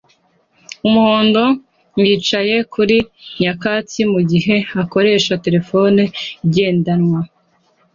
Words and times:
umuhondo 0.87 1.43
yicaye 2.05 2.55
kuri 2.73 2.97
nyakatsi 3.41 3.99
mugihe 4.13 4.55
akoresha 4.81 5.33
terefone 5.45 6.01
igendanwa 6.45 7.19